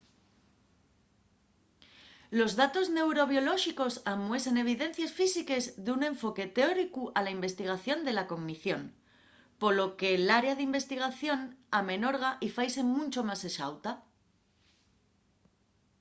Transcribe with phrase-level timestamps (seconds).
[2.39, 8.81] los datos neurobiolóxicos amuesen evidencies físiques d’un enfoque teóricu a la investigación de la cognición.
[9.61, 11.39] polo que l’área d’investigación
[11.79, 13.91] amenorga y faise muncho más exauta